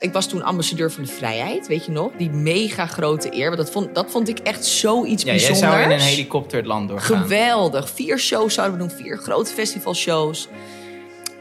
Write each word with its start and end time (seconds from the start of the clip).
Ik 0.00 0.12
was 0.12 0.26
toen 0.28 0.42
ambassadeur 0.42 0.90
van 0.92 1.02
de 1.04 1.10
vrijheid, 1.12 1.66
weet 1.66 1.84
je 1.84 1.92
nog? 1.92 2.10
Die 2.16 2.30
mega 2.30 2.86
grote 2.86 3.34
eer. 3.34 3.44
Want 3.44 3.56
dat 3.56 3.70
vond, 3.70 3.94
dat 3.94 4.10
vond 4.10 4.28
ik 4.28 4.38
echt 4.38 4.64
zoiets 4.64 5.22
Ja, 5.22 5.28
jij 5.34 5.46
bijzonders. 5.46 5.72
zou 5.72 5.82
in 5.82 5.90
een 5.90 6.00
helikopter 6.00 6.58
het 6.58 6.66
land 6.66 6.88
doorgaan. 6.88 7.22
Geweldig. 7.22 7.90
Vier 7.90 8.18
shows 8.18 8.54
zouden 8.54 8.78
we 8.78 8.86
doen, 8.86 8.96
vier 8.96 9.16
grote 9.16 9.52
festivalshows. 9.52 10.48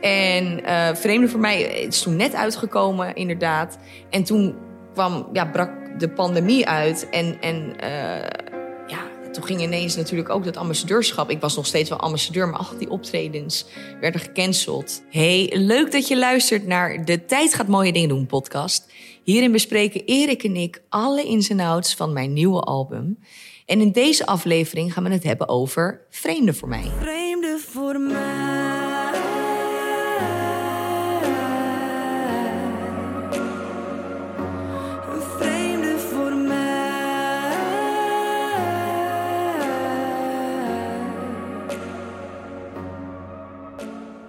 En 0.01 0.65
eh 0.65 0.95
Vreemde 0.95 1.27
voor 1.27 1.39
mij 1.39 1.61
het 1.61 1.93
is 1.93 2.01
toen 2.01 2.15
net 2.15 2.35
uitgekomen, 2.35 3.15
inderdaad. 3.15 3.77
En 4.09 4.23
toen 4.23 4.55
kwam, 4.93 5.29
ja, 5.33 5.45
brak 5.45 5.71
de 5.99 6.09
pandemie 6.09 6.67
uit. 6.67 7.09
En, 7.09 7.37
en 7.41 7.79
eh, 7.79 8.48
toen 9.31 9.43
ging 9.43 9.61
ineens 9.61 9.95
natuurlijk 9.95 10.29
ook 10.29 10.43
dat 10.43 10.57
ambassadeurschap. 10.57 11.29
Ik 11.29 11.41
was 11.41 11.55
nog 11.55 11.65
steeds 11.65 11.89
wel 11.89 11.99
ambassadeur, 11.99 12.47
maar 12.47 12.59
al 12.59 12.77
die 12.77 12.89
optredens 12.89 13.65
werden 13.99 14.21
gecanceld. 14.21 15.03
Hey, 15.09 15.51
leuk 15.53 15.91
dat 15.91 16.07
je 16.07 16.17
luistert 16.17 16.67
naar 16.67 17.05
de 17.05 17.25
Tijd 17.25 17.53
gaat 17.53 17.67
mooie 17.67 17.93
dingen 17.93 18.09
doen 18.09 18.25
podcast. 18.25 18.91
Hierin 19.23 19.51
bespreken 19.51 20.05
Erik 20.05 20.43
en 20.43 20.55
ik 20.55 20.81
alle 20.89 21.23
ins 21.23 21.49
en 21.49 21.59
outs 21.59 21.95
van 21.95 22.13
mijn 22.13 22.33
nieuwe 22.33 22.61
album. 22.61 23.19
En 23.65 23.81
in 23.81 23.91
deze 23.91 24.25
aflevering 24.25 24.93
gaan 24.93 25.03
we 25.03 25.09
het 25.09 25.23
hebben 25.23 25.49
over 25.49 26.05
Vreemde 26.09 26.53
voor 26.53 26.69
mij. 26.69 26.91
Vreemde 26.99 27.57
voor 27.71 27.99
mij. 27.99 28.48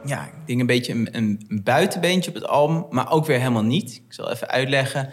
Ja, 0.05 0.25
ik 0.25 0.47
denk 0.47 0.61
een 0.61 0.67
beetje 0.67 0.93
een, 0.93 1.09
een, 1.13 1.45
een 1.49 1.63
buitenbeentje 1.63 2.31
op 2.31 2.37
het 2.37 2.47
album, 2.47 2.87
maar 2.91 3.11
ook 3.13 3.27
weer 3.27 3.39
helemaal 3.39 3.65
niet. 3.65 4.03
Ik 4.07 4.13
zal 4.13 4.31
even 4.31 4.49
uitleggen. 4.49 5.13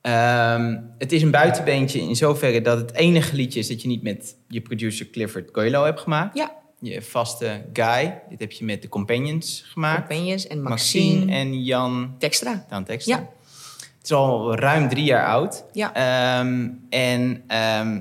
Ehm, 0.00 0.76
het 0.98 1.12
is 1.12 1.22
een 1.22 1.30
buitenbeentje 1.30 2.00
in 2.00 2.16
zoverre 2.16 2.60
dat 2.60 2.78
het 2.78 2.94
enige 2.94 3.36
liedje 3.36 3.58
is 3.58 3.68
dat 3.68 3.82
je 3.82 3.88
niet 3.88 4.02
met 4.02 4.36
je 4.48 4.60
producer 4.60 5.10
Clifford 5.10 5.50
Coelho 5.50 5.84
hebt 5.84 6.00
gemaakt. 6.00 6.36
Ja, 6.36 6.52
Je 6.80 7.02
vaste 7.02 7.64
guy. 7.72 8.20
Dit 8.28 8.40
heb 8.40 8.52
je 8.52 8.64
met 8.64 8.82
de 8.82 8.88
Companions 8.88 9.64
gemaakt. 9.66 10.08
Companions 10.08 10.46
en 10.46 10.62
Maxine, 10.62 11.14
Maxine 11.14 11.32
en 11.32 11.62
Jan 11.64 12.14
Textra. 12.18 12.66
Daan 12.68 12.84
Texter. 12.84 13.16
Ja. 13.16 13.28
Het 13.98 14.06
is 14.06 14.12
al 14.12 14.54
ruim 14.56 14.88
drie 14.88 15.04
jaar 15.04 15.26
oud. 15.26 15.64
Ja. 15.72 15.94
Ehm, 15.94 16.68
en 16.90 17.42
ehm, 17.46 18.00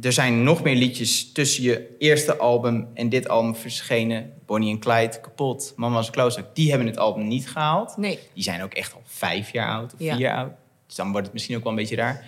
er 0.00 0.12
zijn 0.12 0.42
nog 0.42 0.62
meer 0.62 0.74
liedjes 0.74 1.32
tussen 1.32 1.62
je 1.62 1.96
eerste 1.98 2.36
album 2.36 2.88
en 2.94 3.08
dit 3.08 3.28
album 3.28 3.56
verschenen. 3.56 4.32
Bonnie 4.46 4.70
en 4.70 4.78
Clyde, 4.78 5.20
Kapot, 5.20 5.72
Mama's 5.76 6.10
Klootzak. 6.10 6.54
Die 6.54 6.68
hebben 6.68 6.86
het 6.86 6.96
album 6.98 7.28
niet 7.28 7.48
gehaald. 7.50 7.96
Nee. 7.96 8.18
Die 8.34 8.42
zijn 8.42 8.62
ook 8.62 8.72
echt 8.72 8.94
al 8.94 9.02
vijf 9.04 9.52
jaar 9.52 9.68
oud 9.68 9.92
of 9.92 9.98
Ja. 9.98 10.12
vier 10.12 10.20
jaar 10.22 10.36
oud. 10.36 10.52
Dus 10.86 10.96
dan 10.96 11.10
wordt 11.10 11.24
het 11.26 11.32
misschien 11.32 11.56
ook 11.56 11.62
wel 11.62 11.72
een 11.72 11.78
beetje 11.78 11.96
raar. 11.96 12.24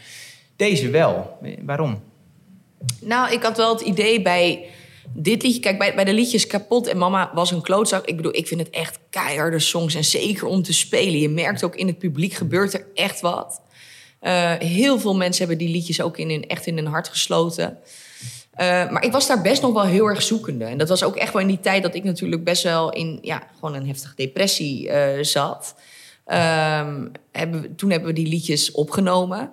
Deze 0.57 0.91
wel. 0.91 1.39
Waarom? 1.63 2.03
Nou, 3.01 3.33
ik 3.33 3.43
had 3.43 3.57
wel 3.57 3.73
het 3.73 3.81
idee 3.81 4.23
bij 4.23 4.65
dit 5.13 5.43
liedje. 5.43 5.61
Kijk, 5.61 5.79
bij, 5.79 5.95
bij 5.95 6.05
de 6.05 6.13
liedjes 6.13 6.47
Kapot 6.47 6.87
en 6.87 6.99
Mama 6.99 7.31
was 7.35 7.51
een 7.51 7.63
klootzak. 7.63 8.05
Ik 8.07 8.17
bedoel, 8.17 8.35
ik 8.37 8.47
vind 8.47 8.61
het 8.61 8.71
echt 8.71 8.99
keiharde 9.11 9.59
songs. 9.59 9.95
En 9.95 10.05
zeker 10.05 10.47
om 10.47 10.63
te 10.63 10.73
spelen. 10.73 11.19
Je 11.21 11.29
merkt 11.29 11.65
ook 11.65 11.77
in 11.77 11.87
het 11.87 11.99
publiek 11.99 12.33
gebeurt 12.33 12.75
er 12.75 12.87
echt 12.95 13.21
wat. 13.21 13.61
Eh, 14.25 14.53
heel 14.59 14.99
veel 14.99 15.15
mensen 15.15 15.47
hebben 15.47 15.67
die 15.67 15.75
liedjes 15.75 16.01
ook 16.01 16.19
in 16.19 16.31
hun, 16.31 16.47
echt 16.47 16.67
in 16.67 16.77
hun 16.77 16.87
hart 16.87 17.09
gesloten. 17.09 17.79
Eh, 18.51 18.67
maar 18.67 19.05
ik 19.05 19.13
was 19.13 19.27
daar 19.27 19.43
best 19.43 19.63
nog 19.63 19.73
wel 19.73 19.83
heel 19.83 20.07
erg 20.07 20.23
zoekende. 20.23 20.65
En 20.65 20.79
dat 20.79 20.89
was 20.89 21.05
ook 21.05 21.17
echt 21.17 21.33
wel 21.33 21.43
in 21.43 21.49
die 21.49 21.61
tijd 21.61 21.83
dat 21.83 21.95
ik 21.95 22.05
natuurlijk 22.05 22.45
best 22.45 22.63
wel 22.63 22.93
in 22.93 23.19
ja, 23.23 23.43
gewoon 23.55 23.75
een 23.75 23.87
heftige 23.87 24.15
depressie 24.17 24.89
eh, 24.89 25.23
zat. 25.25 25.75
Ehm, 26.27 27.07
hebben, 27.33 27.77
toen 27.77 27.91
hebben 27.91 28.09
we 28.09 28.15
die 28.15 28.27
liedjes 28.27 28.71
opgenomen. 28.71 29.51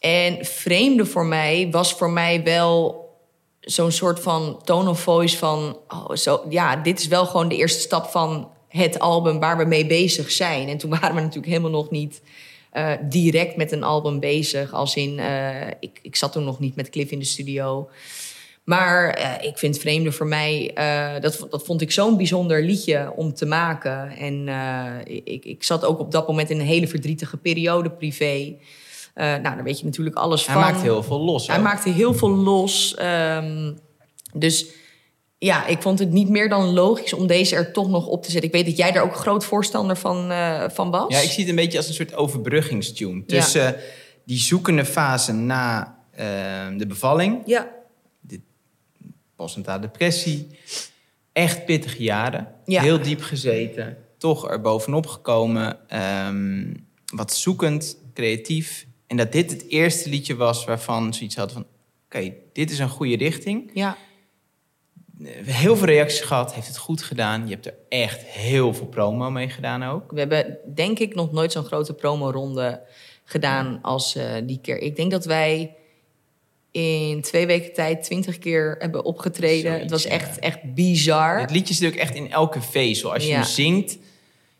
En 0.00 0.44
vreemde 0.44 1.06
voor 1.06 1.26
mij 1.26 1.68
was 1.70 1.92
voor 1.92 2.10
mij 2.10 2.42
wel 2.42 3.04
zo'n 3.60 3.92
soort 3.92 4.20
van 4.20 4.60
tone 4.64 4.90
of 4.90 5.00
voice 5.00 5.36
van... 5.36 5.78
Oh, 5.88 6.10
zo, 6.14 6.44
ja, 6.48 6.76
dit 6.76 7.00
is 7.00 7.06
wel 7.06 7.26
gewoon 7.26 7.48
de 7.48 7.56
eerste 7.56 7.80
stap 7.80 8.06
van 8.06 8.50
het 8.68 8.98
album 8.98 9.40
waar 9.40 9.56
we 9.56 9.64
mee 9.64 9.86
bezig 9.86 10.30
zijn. 10.30 10.68
En 10.68 10.78
toen 10.78 10.90
waren 10.90 11.14
we 11.14 11.20
natuurlijk 11.20 11.46
helemaal 11.46 11.70
nog 11.70 11.90
niet 11.90 12.20
eh, 12.76 12.92
direct 13.02 13.56
met 13.56 13.72
een 13.72 13.82
album 13.82 14.20
bezig. 14.20 14.72
Als 14.72 14.96
in, 14.96 15.18
eh, 15.18 15.66
ik, 15.80 15.98
ik 16.02 16.16
zat 16.16 16.32
toen 16.32 16.44
nog 16.44 16.58
niet 16.58 16.76
met 16.76 16.90
Cliff 16.90 17.10
in 17.10 17.18
de 17.18 17.24
studio. 17.24 17.88
Maar 18.64 19.10
eh, 19.10 19.48
ik 19.48 19.58
vind 19.58 19.78
Vreemde 19.78 20.12
voor 20.12 20.26
mij, 20.26 20.70
dat, 21.20 21.46
dat 21.50 21.64
vond 21.64 21.80
ik 21.80 21.90
zo'n 21.90 22.16
bijzonder 22.16 22.62
liedje 22.62 23.12
om 23.16 23.34
te 23.34 23.46
maken. 23.46 24.10
En 24.10 24.48
ik, 25.24 25.44
ik 25.44 25.64
zat 25.64 25.84
ook 25.84 25.98
op 25.98 26.10
dat 26.12 26.28
moment 26.28 26.50
in 26.50 26.60
een 26.60 26.66
hele 26.66 26.88
verdrietige 26.88 27.36
periode 27.36 27.90
privé. 27.90 28.56
Nou, 29.14 29.42
daar 29.42 29.62
weet 29.62 29.78
je 29.78 29.84
natuurlijk 29.84 30.16
alles 30.16 30.46
Hij 30.46 30.54
van. 30.54 30.64
maakt 30.64 30.82
heel 30.82 31.02
veel 31.02 31.20
los. 31.20 31.46
Hij 31.46 31.56
ook. 31.56 31.62
maakte 31.62 31.88
heel 31.88 32.14
veel 32.14 32.30
los. 32.30 32.94
ehm, 32.94 33.72
dus 34.32 34.66
ja, 35.46 35.66
ik 35.66 35.82
vond 35.82 35.98
het 35.98 36.10
niet 36.10 36.28
meer 36.28 36.48
dan 36.48 36.72
logisch 36.72 37.12
om 37.12 37.26
deze 37.26 37.56
er 37.56 37.72
toch 37.72 37.88
nog 37.88 38.06
op 38.06 38.22
te 38.22 38.30
zetten. 38.30 38.48
Ik 38.48 38.54
weet 38.56 38.66
dat 38.66 38.76
jij 38.76 38.92
daar 38.92 39.02
ook 39.02 39.16
groot 39.16 39.44
voorstander 39.44 39.96
van, 39.96 40.30
eh, 40.30 40.64
van 40.68 40.90
was. 40.90 41.12
Ja, 41.14 41.20
ik 41.20 41.30
zie 41.30 41.40
het 41.40 41.48
een 41.48 41.56
beetje 41.56 41.78
als 41.78 41.88
een 41.88 41.94
soort 41.94 42.14
overbruggingstune. 42.14 43.24
Tussen 43.24 43.76
die 44.24 44.38
zoekende 44.38 44.84
fase 44.84 45.32
na 45.32 45.98
eh, 46.10 46.26
de 46.76 46.86
bevalling 46.86 47.42
Ja, 47.44 47.74
postnatale 49.36 49.80
depressie. 49.80 50.46
Echt 51.32 51.64
pittige 51.64 52.02
jaren. 52.02 52.48
Ja. 52.64 52.82
Heel 52.82 53.02
diep 53.02 53.20
gezeten. 53.22 53.96
Toch 54.18 54.50
er 54.50 54.60
bovenop 54.60 55.06
gekomen. 55.06 55.88
ehm, 55.88 56.74
wat 57.14 57.32
zoekend, 57.32 57.98
creatief. 58.14 58.86
En 59.06 59.16
dat 59.16 59.32
dit 59.32 59.50
het 59.50 59.68
eerste 59.68 60.08
liedje 60.08 60.36
was 60.36 60.64
waarvan 60.64 61.14
zoiets 61.14 61.36
had 61.36 61.52
van... 61.52 61.66
Oké, 62.04 62.32
dit 62.52 62.70
is 62.70 62.78
een 62.78 62.88
goede 62.88 63.16
richting. 63.16 63.70
ja, 63.74 63.96
Eh, 63.96 64.15
Heel 65.44 65.76
veel 65.76 65.86
reacties 65.86 66.20
gehad. 66.20 66.54
Heeft 66.54 66.66
het 66.66 66.76
goed 66.78 67.02
gedaan. 67.02 67.44
Je 67.48 67.54
hebt 67.54 67.66
er 67.66 67.74
echt 67.88 68.22
heel 68.22 68.74
veel 68.74 68.86
promo 68.86 69.30
mee 69.30 69.48
gedaan 69.48 69.82
ook. 69.84 70.10
we 70.10 70.18
hebben 70.18 70.58
denk 70.74 70.98
ik 70.98 71.14
nog 71.14 71.32
nooit 71.32 71.52
zo'n 71.52 71.64
grote 71.64 71.94
promoronde 71.94 72.80
gedaan 73.24 73.78
als 73.82 74.14
eh, 74.16 74.32
die 74.44 74.58
keer. 74.62 74.78
Ik 74.78 74.96
denk 74.96 75.10
dat 75.10 75.24
wij 75.24 75.74
in 76.70 77.20
twee 77.22 77.46
weken 77.46 77.72
tijd 77.72 78.02
twintig 78.02 78.38
keer 78.38 78.76
hebben 78.78 79.04
opgetreden. 79.04 79.62
Zoiets, 79.70 79.82
het 79.82 79.90
was 79.90 80.02
ja. 80.02 80.10
echt, 80.10 80.38
echt 80.38 80.74
bizar. 80.74 81.40
Het 81.40 81.50
liedje 81.50 81.74
zit 81.74 81.92
ook 81.92 81.98
echt 81.98 82.14
in 82.14 82.32
elke 82.32 82.60
vezel. 82.60 83.12
Als 83.12 83.22
je 83.22 83.28
Ja. 83.28 83.34
hem 83.34 83.44
zingt... 83.44 83.98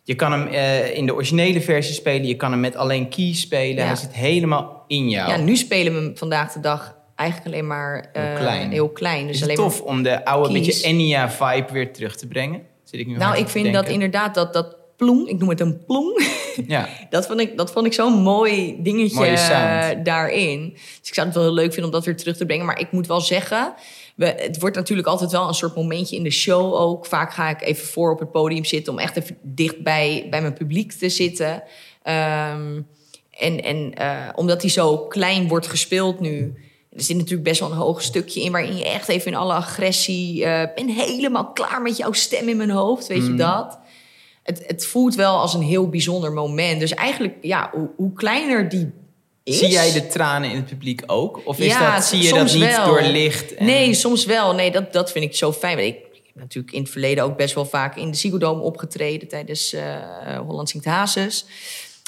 Je 0.03 0.15
kan 0.15 0.31
hem 0.31 0.47
eh, 0.47 0.95
in 0.95 1.05
de 1.05 1.13
originele 1.13 1.61
versie 1.61 1.93
spelen. 1.93 2.27
Je 2.27 2.35
kan 2.35 2.51
hem 2.51 2.59
met 2.59 2.75
alleen 2.75 3.09
keys 3.09 3.41
spelen. 3.41 3.75
Ja. 3.75 3.85
Hij 3.85 3.95
zit 3.95 4.13
helemaal 4.13 4.83
in 4.87 5.09
jou. 5.09 5.29
Ja, 5.29 5.37
nu 5.37 5.55
spelen 5.55 5.93
we 5.93 5.99
hem 5.99 6.17
vandaag 6.17 6.53
de 6.53 6.59
dag 6.59 6.96
eigenlijk 7.17 7.49
alleen 7.49 7.67
maar 7.67 8.09
eh, 8.13 8.23
Heel 8.23 8.37
klein. 8.37 8.71
Heel 8.71 8.89
klein. 8.89 9.27
Dus 9.27 9.35
is 9.35 9.41
het 9.41 9.49
alleen 9.49 9.61
maar 9.61 9.77
tof 9.77 9.81
om 9.81 10.03
de 10.03 10.25
oude 10.25 10.53
keys. 10.53 10.65
beetje 10.65 10.87
Enya-vibe 10.87 11.73
weer 11.73 11.93
terug 11.93 12.15
te 12.15 12.27
brengen? 12.27 12.61
Zit 12.83 12.99
ik 12.99 13.07
nu 13.07 13.17
Nou, 13.17 13.37
ik 13.37 13.47
vind 13.47 13.73
dat 13.73 13.87
inderdaad 13.87 14.35
dat, 14.35 14.53
dat 14.53 14.75
ploem, 14.97 15.27
ik 15.27 15.37
noem 15.37 15.49
het 15.49 15.59
een 15.59 15.85
ploem, 15.85 16.17
Ja, 16.67 16.89
dat 17.09 17.27
vond 17.27 17.39
ik, 17.39 17.57
dat 17.57 17.71
vond 17.71 17.85
ik 17.85 17.93
zo'n 17.93 18.13
mooi 18.13 18.75
dingetje 18.79 19.25
eh, 19.25 19.89
daarin. 20.03 20.69
Dus 20.73 21.07
ik 21.09 21.13
zou 21.13 21.27
het 21.27 21.35
wel 21.35 21.45
heel 21.45 21.53
leuk 21.53 21.73
vinden 21.73 21.85
om 21.85 21.91
dat 21.91 22.05
weer 22.05 22.17
terug 22.17 22.37
te 22.37 22.45
brengen. 22.45 22.65
Maar 22.65 22.79
ik 22.79 22.91
moet 22.91 23.07
wel 23.07 23.21
zeggen, 23.21 23.73
we, 24.15 24.25
het 24.25 24.59
wordt 24.59 24.75
natuurlijk 24.75 25.07
altijd 25.07 25.31
wel 25.31 25.47
een 25.47 25.53
soort 25.53 25.75
momentje 25.75 26.15
in 26.15 26.23
de 26.23 26.31
show 26.31 26.73
ook. 26.73 27.05
Vaak 27.05 27.33
ga 27.33 27.49
ik 27.49 27.61
even 27.61 27.87
voor 27.87 28.11
op 28.11 28.19
het 28.19 28.31
podium 28.31 28.65
zitten 28.65 28.93
om 28.93 28.99
echt 28.99 29.17
even 29.17 29.37
dicht 29.41 29.83
bij, 29.83 30.27
bij 30.29 30.41
mijn 30.41 30.53
publiek 30.53 30.91
te 30.91 31.09
zitten. 31.09 31.63
Ehm, 32.03 32.81
en 33.31 33.63
en 33.63 33.93
eh, 33.93 34.29
omdat 34.35 34.61
die 34.61 34.69
zo 34.69 34.97
klein 34.97 35.47
wordt 35.47 35.67
gespeeld 35.67 36.19
nu... 36.19 36.53
Er 36.97 37.03
zit 37.03 37.15
natuurlijk 37.17 37.43
best 37.43 37.59
wel 37.59 37.71
een 37.71 37.77
hoog 37.77 38.01
stukje 38.01 38.41
in... 38.41 38.51
waarin 38.51 38.77
je 38.77 38.85
echt 38.85 39.07
even 39.07 39.31
in 39.31 39.37
alle 39.37 39.53
agressie... 39.53 40.45
eh 40.45 40.67
ben 40.75 40.89
helemaal 40.89 41.51
klaar 41.51 41.81
met 41.81 41.97
jouw 41.97 42.11
stem 42.11 42.49
in 42.49 42.57
mijn 42.57 42.69
hoofd, 42.69 43.07
weet 43.07 43.25
je 43.25 43.35
dat? 43.35 43.79
Het, 44.43 44.63
het 44.67 44.85
voelt 44.85 45.15
wel 45.15 45.37
als 45.39 45.53
een 45.53 45.61
heel 45.61 45.89
bijzonder 45.89 46.31
moment. 46.31 46.79
Dus 46.79 46.93
eigenlijk, 46.93 47.35
ja, 47.41 47.69
hoe, 47.73 47.89
hoe 47.95 48.13
kleiner 48.13 48.69
die 48.69 48.91
is... 49.43 49.59
zie 49.59 49.67
jij 49.69 49.91
de 49.91 50.07
tranen 50.07 50.49
in 50.49 50.55
het 50.55 50.65
publiek 50.65 51.03
ook? 51.05 51.41
Of 51.45 51.59
is 51.59 51.65
Ja, 51.65 51.95
dat, 51.95 52.05
zie 52.05 52.21
je 52.21 52.33
dat 52.33 52.53
niet 52.53 52.75
wel. 52.75 52.85
door 52.85 53.01
licht? 53.01 53.55
En... 53.55 53.65
Nee, 53.65 53.93
soms 53.93 54.25
wel. 54.25 54.53
Nee, 54.53 54.71
dat, 54.71 54.93
dat 54.93 55.11
vind 55.11 55.25
ik 55.25 55.35
zo 55.35 55.53
fijn. 55.53 55.75
Want 55.75 55.87
Ik, 55.87 55.95
ik 56.13 56.21
heb 56.25 56.35
natuurlijk 56.35 56.73
in 56.73 56.81
het 56.81 56.91
verleden 56.91 57.23
ook 57.23 57.37
best 57.37 57.55
wel 57.55 57.65
vaak 57.65 57.95
in 57.95 58.11
de 58.11 58.17
Ziggo 58.17 58.37
Dome 58.37 58.61
opgetreden 58.61 59.27
tijdens 59.27 59.73
eh 59.73 60.39
Holland 60.47 60.69
Zingt 60.69 60.85
Hazes. 60.85 61.45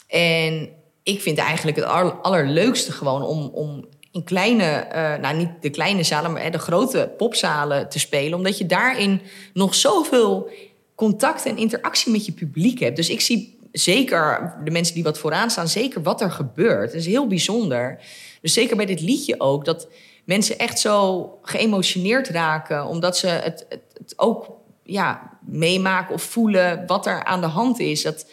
En 0.08 0.70
ik 1.04 1.22
vind 1.22 1.38
eigenlijk 1.38 1.78
het 1.78 1.86
aller- 1.86 2.22
allerleukste 2.22 2.92
gewoon 2.92 3.22
om, 3.24 3.50
om 3.54 3.86
in 4.12 4.24
kleine, 4.24 4.64
eh, 4.64 5.16
nou 5.16 5.38
niet 5.38 5.50
de 5.62 5.70
kleine 5.70 6.04
zalen, 6.04 6.34
maar 6.34 6.52
de 6.52 6.60
grote 6.60 7.14
popzalen 7.18 7.90
te 7.90 8.00
spelen. 8.00 8.38
Omdat 8.38 8.58
je 8.58 8.66
daarin 8.66 9.22
nog 9.54 9.76
zoveel 9.76 10.50
contact 10.96 11.46
en 11.46 11.58
interactie 11.58 12.12
met 12.12 12.26
je 12.26 12.32
publiek 12.32 12.80
hebt. 12.80 12.96
Dus 12.96 13.10
ik 13.10 13.22
zie 13.22 13.58
zeker 13.72 14.54
de 14.64 14.72
mensen 14.72 14.94
die 14.94 15.04
wat 15.04 15.20
vooraan 15.20 15.50
staan, 15.50 15.68
zeker 15.68 16.02
wat 16.02 16.22
er 16.22 16.32
gebeurt. 16.32 16.92
Het 16.92 17.02
is 17.02 17.06
heel 17.06 17.28
bijzonder. 17.28 18.00
Dus 18.42 18.54
zeker 18.54 18.76
bij 18.76 18.86
dit 18.86 19.02
liedje 19.02 19.40
ook, 19.40 19.66
dat 19.66 19.88
mensen 20.26 20.58
echt 20.58 20.80
zo 20.80 21.30
geëmotioneerd 21.42 22.28
raken, 22.28 22.86
omdat 22.86 23.18
ze 23.18 23.28
het, 23.28 23.66
het, 23.70 23.82
het 23.94 24.14
ook 24.16 24.52
ja, 24.84 25.38
meemaken 25.46 26.14
of 26.14 26.22
voelen 26.22 26.84
wat 26.88 27.06
er 27.06 27.24
aan 27.24 27.42
de 27.42 27.48
hand 27.48 27.80
is. 27.80 28.02
Dat, 28.02 28.26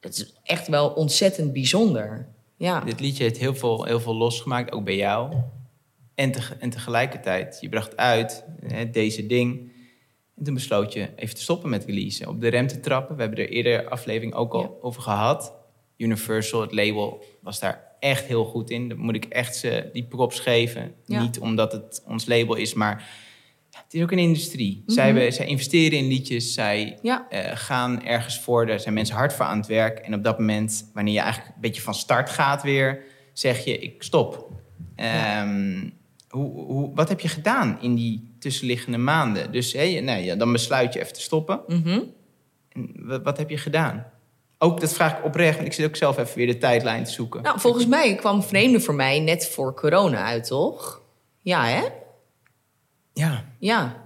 dat 0.00 0.12
is 0.12 0.34
echt 0.42 0.68
wel 0.68 0.88
ontzettend 0.88 1.52
bijzonder. 1.52 2.26
Ja, 2.56 2.80
Dit 2.80 3.00
liedje 3.00 3.22
heeft 3.22 3.38
heel 3.38 3.54
veel, 3.54 3.84
heel 3.84 4.00
veel 4.00 4.14
losgemaakt, 4.16 4.72
ook 4.72 4.84
bij 4.84 4.96
jou. 4.96 5.36
En, 6.14 6.32
te, 6.32 6.40
en 6.58 6.70
tegelijkertijd, 6.70 7.58
je 7.60 7.68
bracht 7.68 7.96
uit 7.96 8.44
hè, 8.66 8.90
deze 8.90 9.26
ding. 9.26 9.72
En 10.36 10.44
toen 10.44 10.54
besloot 10.54 10.92
je 10.92 11.08
even 11.16 11.34
te 11.34 11.42
stoppen 11.42 11.70
met 11.70 11.84
releasen, 11.84 12.28
op 12.28 12.40
de 12.40 12.48
rem 12.48 12.66
te 12.66 12.80
trappen. 12.80 13.14
We 13.16 13.20
hebben 13.22 13.38
er 13.38 13.48
eerder 13.48 13.88
aflevering 13.88 14.34
ook 14.34 14.52
al 14.54 14.60
Ja. 14.62 14.70
over 14.80 15.02
gehad. 15.02 15.54
Universal, 15.96 16.60
het 16.60 16.72
label, 16.72 17.24
was 17.42 17.60
daar 17.60 17.96
echt 18.00 18.24
heel 18.24 18.44
goed 18.44 18.70
in. 18.70 18.88
Dat 18.88 18.98
moet 18.98 19.14
ik 19.14 19.24
echt 19.24 19.56
ze 19.56 19.90
die 19.92 20.04
props 20.04 20.40
geven. 20.40 20.94
Ja. 21.04 21.22
Niet 21.22 21.38
omdat 21.38 21.72
het 21.72 22.02
ons 22.06 22.26
label 22.26 22.54
is, 22.54 22.74
maar 22.74 23.08
het 23.84 23.94
is 23.94 24.02
ook 24.02 24.10
een 24.10 24.18
industrie. 24.18 24.82
Mhm. 24.86 24.94
zij, 24.94 25.30
zij 25.30 25.46
investeren 25.46 25.98
in 25.98 26.06
liedjes, 26.06 26.54
zij 26.54 26.98
ja, 27.02 27.26
eh, 27.30 27.50
gaan 27.54 28.04
ergens 28.04 28.40
voor. 28.40 28.66
Daar 28.66 28.80
zijn 28.80 28.94
mensen 28.94 29.16
hard 29.16 29.32
voor 29.32 29.44
aan 29.44 29.58
het 29.58 29.66
werk. 29.66 29.98
En 29.98 30.14
op 30.14 30.24
dat 30.24 30.38
moment, 30.38 30.90
wanneer 30.94 31.14
je 31.14 31.20
eigenlijk 31.20 31.54
een 31.54 31.60
beetje 31.60 31.82
van 31.82 31.94
start 31.94 32.30
gaat 32.30 32.62
weer, 32.62 33.02
zeg 33.32 33.64
je, 33.64 33.78
ik 33.78 34.02
stop. 34.02 34.50
Ehm, 34.96 35.88
hoe, 36.28 36.64
hoe, 36.64 36.90
wat 36.94 37.08
heb 37.08 37.20
je 37.20 37.28
gedaan 37.28 37.78
in 37.80 37.94
die 37.94 38.34
tussenliggende 38.38 38.98
maanden? 38.98 39.52
Dus 39.52 39.74
nou 39.74 40.18
ja, 40.18 40.34
dan 40.34 40.52
besluit 40.52 40.92
je 40.92 41.00
even 41.00 41.12
te 41.12 41.20
stoppen. 41.20 41.60
mhm. 41.66 42.00
Wat 43.22 43.38
heb 43.38 43.50
je 43.50 43.56
gedaan? 43.56 44.06
Ook, 44.58 44.80
dat 44.80 44.94
vraag 44.94 45.18
ik 45.18 45.24
oprecht, 45.24 45.54
want 45.54 45.66
ik 45.66 45.72
zit 45.72 45.86
ook 45.86 45.96
zelf 45.96 46.18
even 46.18 46.36
weer 46.36 46.46
de 46.46 46.58
tijdlijn 46.58 47.04
te 47.04 47.10
zoeken. 47.10 47.42
Nou, 47.42 47.60
volgens 47.60 47.86
mij 47.86 48.14
kwam 48.14 48.42
Vreemde 48.42 48.80
voor 48.80 48.94
mij 48.94 49.20
net 49.20 49.48
voor 49.48 49.74
corona 49.74 50.24
uit, 50.24 50.46
toch? 50.46 51.02
Ja, 51.40 51.66
hè? 51.66 51.82
Ja, 53.18 53.44
Ja. 53.58 54.04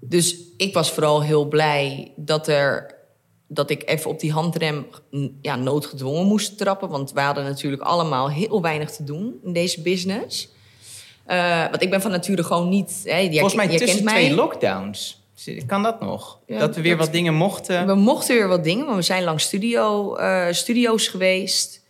Dus 0.00 0.36
ik 0.56 0.74
was 0.74 0.90
vooral 0.92 1.22
heel 1.22 1.44
blij 1.48 2.12
dat, 2.16 2.48
er, 2.48 2.94
dat 3.48 3.70
ik 3.70 3.82
even 3.88 4.10
op 4.10 4.20
die 4.20 4.32
handrem 4.32 4.86
n- 5.16 5.38
ja, 5.42 5.56
noodgedwongen 5.56 6.26
moest 6.26 6.58
trappen. 6.58 6.88
Want 6.88 7.12
wij 7.12 7.24
hadden 7.24 7.44
natuurlijk 7.44 7.82
allemaal 7.82 8.30
heel 8.30 8.62
weinig 8.62 8.90
te 8.90 9.04
doen 9.04 9.34
in 9.44 9.52
deze 9.52 9.82
business. 9.82 10.48
Eh, 11.24 11.60
want 11.70 11.82
ik 11.82 11.90
ben 11.90 12.00
van 12.00 12.10
nature 12.10 12.42
gewoon 12.44 12.68
niet... 12.68 13.00
Hè, 13.04 13.16
jij- 13.16 13.30
volgens 13.32 13.54
mij 13.54 13.68
tussen 13.68 13.86
kent 13.98 14.08
twee 14.08 14.26
mij. 14.26 14.34
lockdowns. 14.34 15.22
Kan 15.66 15.82
dat 15.82 16.00
nog? 16.00 16.38
Ja, 16.46 16.58
dat 16.58 16.74
we 16.76 16.82
weer 16.82 16.96
dat- 16.96 17.04
wat 17.04 17.12
dingen 17.14 17.34
mochten. 17.34 17.86
We 17.86 17.94
mochten 17.94 18.34
weer 18.36 18.48
wat 18.48 18.64
dingen, 18.64 18.86
maar 18.86 18.96
we 18.96 19.02
zijn 19.02 19.24
lang 19.24 19.40
studio, 19.40 20.14
eh, 20.16 20.46
studio's 20.50 21.08
geweest. 21.08 21.82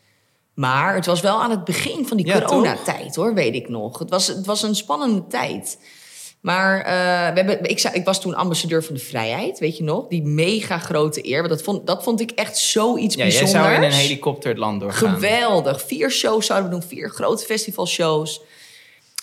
Maar 0.55 0.95
het 0.95 1.07
was 1.07 1.21
wel 1.21 1.43
aan 1.43 1.51
het 1.51 1.65
begin 1.65 2.07
van 2.07 2.17
die 2.17 2.27
Ja, 2.27 2.41
coronatijd, 2.41 3.15
hoor, 3.17 3.35
weet 3.35 3.55
ik 3.55 3.69
nog. 3.69 3.99
Het 3.99 4.11
was, 4.11 4.27
het 4.27 4.47
was 4.47 4.63
een 4.63 4.75
spannende 4.75 5.27
tijd. 5.27 5.79
Maar 6.49 6.81
eh, 6.81 7.33
we 7.35 7.41
hebben, 7.41 7.71
ik, 7.71 7.83
ik 7.83 8.05
was 8.05 8.21
toen 8.21 8.35
ambassadeur 8.35 8.85
van 8.85 8.95
de 8.95 9.01
vrijheid, 9.01 9.59
weet 9.59 9.77
je 9.77 9.83
nog? 9.83 10.07
Die 10.09 10.23
mega 10.23 10.79
grote 10.79 11.27
eer. 11.29 11.39
Want 11.39 11.49
dat 11.49 11.63
vond, 11.63 11.87
dat 11.87 12.03
vond 12.03 12.21
ik 12.21 12.31
echt 12.31 12.59
zoiets 12.59 13.15
Ja, 13.15 13.27
jij 13.27 13.39
bijzonders. 13.39 13.65
zou 13.65 13.77
in 13.77 13.83
een 13.83 13.97
helikopter 13.97 14.49
het 14.51 14.59
land 14.59 14.81
doorgaan. 14.81 15.15
Geweldig. 15.15 15.83
Vier 15.83 16.11
shows 16.11 16.47
zouden 16.47 16.71
we 16.71 16.79
doen, 16.79 16.89
vier 16.89 17.11
grote 17.11 17.45
festivalshows. 17.45 18.41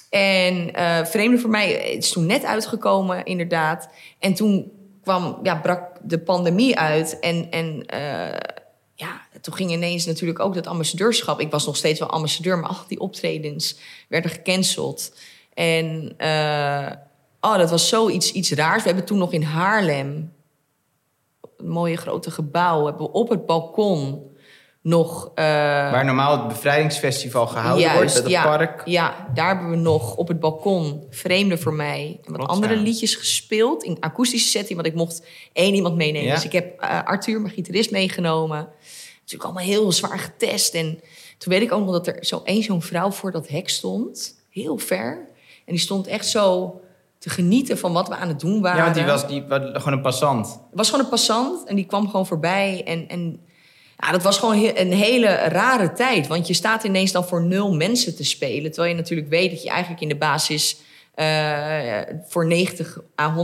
En 0.10 0.74
eh 0.74 1.06
Vreemde 1.06 1.38
voor 1.38 1.50
mij 1.50 1.72
het 1.72 2.04
is 2.04 2.12
toen 2.12 2.26
net 2.26 2.44
uitgekomen, 2.44 3.26
inderdaad. 3.26 3.90
En 4.20 4.34
toen 4.34 4.72
kwam, 5.04 5.40
ja, 5.44 5.56
brak 5.56 5.82
de 6.04 6.20
pandemie 6.20 6.78
uit. 6.80 7.20
En, 7.20 7.52
en 7.52 7.86
eh, 7.86 8.40
ja, 8.96 9.22
toen 9.42 9.54
ging 9.54 9.72
ineens 9.72 10.06
natuurlijk 10.06 10.40
ook 10.40 10.54
dat 10.54 10.68
ambassadeurschap. 10.68 11.40
Ik 11.40 11.52
was 11.52 11.66
nog 11.66 11.78
steeds 11.78 12.00
wel 12.00 12.10
ambassadeur, 12.10 12.58
maar 12.58 12.70
al 12.70 12.76
die 12.88 13.00
optredens 13.00 13.78
werden 14.08 14.32
gecanceld. 14.32 15.12
En 15.54 16.16
uh, 16.18 16.92
oh, 17.46 17.58
dat 17.58 17.70
was 17.70 17.88
zoiets 17.88 18.32
iets 18.32 18.52
raars. 18.52 18.82
We 18.82 18.88
hebben 18.88 19.06
toen 19.06 19.18
nog 19.18 19.34
in 19.34 19.44
Haarlem, 19.44 20.34
een 21.58 21.70
mooie 21.70 21.98
grote 21.98 22.32
gebouw, 22.32 22.86
hebben 22.86 23.06
we 23.06 23.12
op 23.12 23.30
het 23.30 23.46
balkon 23.46 24.34
nog. 24.82 25.26
Uh, 25.26 25.34
Waar 25.36 26.06
normaal 26.06 26.38
het 26.38 26.48
bevrijdingsfestival 26.48 27.48
gehouden 27.48 27.82
juist, 27.82 28.14
wordt, 28.14 28.24
bij 28.24 28.32
ja, 28.32 28.50
het 28.50 28.58
park. 28.58 28.88
Ja, 28.88 29.30
daar 29.34 29.48
hebben 29.48 29.70
we 29.70 29.76
nog 29.76 30.16
op 30.16 30.28
het 30.28 30.40
balkon 30.40 31.04
Vreemde 31.10 31.58
voor 31.58 31.74
mij. 31.74 32.20
En 32.24 32.32
wat 32.32 32.36
Klopt, 32.36 32.52
andere 32.52 32.76
ja. 32.76 32.82
liedjes 32.82 33.16
gespeeld 33.16 33.84
in 33.84 33.98
akoestische 34.00 34.50
setting. 34.50 34.76
Want 34.76 34.88
ik 34.88 34.96
mocht 34.96 35.26
één 35.54 35.74
iemand 35.74 35.96
meenemen. 35.96 36.28
Ja. 36.28 36.36
Dus 36.36 36.46
ik 36.46 36.52
heb 36.52 36.82
uh, 36.84 37.04
Arthur, 37.04 37.42
mijn 37.42 37.54
gitarist, 37.54 37.92
meegenomen. 37.92 38.68
Natuurlijk 39.20 39.44
allemaal 39.44 39.64
heel 39.64 39.92
zwaar 39.92 40.20
getest. 40.20 40.74
En 40.74 41.00
toen 41.38 41.54
weet 41.54 41.62
ik 41.62 41.72
ook 41.72 41.86
nog 41.86 41.92
dat 41.92 42.08
er 42.08 42.18
zo 42.26 42.42
één 42.44 42.64
zo'n 42.64 42.82
vrouw 42.82 43.12
voor 43.12 43.32
dat 43.32 43.48
hek 43.48 43.70
stond. 43.70 44.36
Heel 44.50 44.78
ver. 44.78 45.28
En 45.66 45.74
die 45.74 45.80
stond 45.80 46.08
echt 46.08 46.28
zo 46.28 46.80
te 47.26 47.32
genieten 47.32 47.78
van 47.78 47.94
wat 47.94 48.08
we 48.08 48.16
aan 48.16 48.28
het 48.28 48.40
doen 48.40 48.62
waren. 48.62 48.78
Ja, 48.78 48.84
want 48.84 48.96
die 48.96 49.06
was, 49.06 49.28
die, 49.28 49.44
gewoon 49.80 49.94
een 49.94 50.02
passant. 50.02 50.48
Het 50.48 50.58
was 50.72 50.90
gewoon 50.90 51.04
een 51.04 51.10
passant 51.10 51.68
en 51.68 51.76
die 51.76 51.86
kwam 51.86 52.10
gewoon 52.10 52.28
voorbij. 52.28 52.84
En, 52.86 53.08
en 53.08 53.40
ja, 53.98 54.12
dat 54.12 54.24
was 54.24 54.38
gewoon 54.38 54.72
een 54.76 54.92
hele 54.92 55.28
rare 55.28 55.94
tijd. 55.94 56.28
Want 56.28 56.48
je 56.48 56.54
staat 56.54 56.84
ineens 56.84 57.12
dan 57.12 57.26
voor 57.26 57.44
nul 57.44 57.74
mensen 57.74 58.16
te 58.16 58.24
spelen. 58.24 58.72
Terwijl 58.72 58.94
je 58.94 59.00
natuurlijk 59.02 59.30
weet 59.30 59.50
dat 59.50 59.64
je 59.64 59.70
eigenlijk 59.70 60.02
in 60.02 60.08
de 60.08 60.16
basis... 60.16 60.78
eh, 61.14 62.00
voor 62.28 62.46
90 62.46 63.00
à 63.22 63.36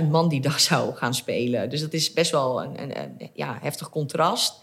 100.000 0.00 0.06
man 0.10 0.28
die 0.28 0.40
dag 0.40 0.60
zou 0.70 0.94
gaan 0.94 1.14
spelen. 1.14 1.70
Dus 1.70 1.80
dat 1.80 1.92
is 1.92 2.12
best 2.12 2.30
wel 2.30 2.62
een, 2.62 2.82
een, 2.82 2.98
een, 3.00 3.30
ja, 3.34 3.58
heftig 3.60 3.90
contrast. 3.90 4.60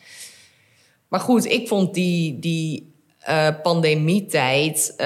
Maar 1.08 1.20
goed, 1.20 1.46
ik 1.46 1.68
vond 1.68 1.94
die, 1.94 2.40
die 2.40 2.93
uh, 3.30 3.48
pandemietijd... 3.62 4.94
Uh, 4.98 5.06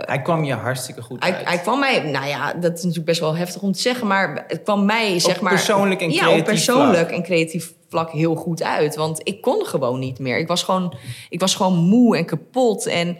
Hij 0.00 0.20
kwam 0.22 0.44
je 0.44 0.52
hartstikke 0.52 1.02
goed 1.02 1.22
hij, 1.22 1.34
uit. 1.34 1.48
hij 1.48 1.58
kwam 1.58 1.80
mij, 1.80 2.00
nou 2.00 2.26
ja, 2.26 2.52
dat 2.52 2.72
is 2.72 2.78
natuurlijk 2.78 3.06
best 3.06 3.20
wel 3.20 3.36
heftig 3.36 3.62
om 3.62 3.72
te 3.72 3.80
zeggen, 3.80 4.06
maar 4.06 4.44
het 4.46 4.62
kwam 4.62 4.84
mij, 4.84 5.18
zeg 5.18 5.40
maar. 5.40 5.52
persoonlijk 5.52 6.00
en 6.00 6.10
ja, 6.10 6.18
creatief 6.18 6.38
op 6.38 6.44
persoonlijk 6.44 6.98
vlak. 6.98 7.10
en 7.10 7.22
creatief 7.22 7.72
vlak 7.88 8.10
heel 8.10 8.34
goed 8.34 8.62
uit. 8.62 8.94
Want 8.94 9.20
ik 9.22 9.40
kon 9.40 9.66
gewoon 9.66 9.98
niet 9.98 10.18
meer. 10.18 10.38
Ik 10.38 10.48
was 10.48 10.62
gewoon, 10.62 10.96
ik 11.28 11.40
was 11.40 11.54
gewoon 11.54 11.74
moe 11.74 12.16
en 12.16 12.24
kapot. 12.24 12.86
En 12.86 13.18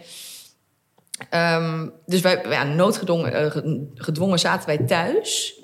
um, 1.31 1.91
dus 2.05 2.21
wij, 2.21 2.41
ja, 2.49 2.63
noodgedwongen 2.63 3.43
uh, 3.43 3.81
gedwongen 3.95 4.39
zaten 4.39 4.67
wij 4.67 4.77
thuis. 4.77 5.59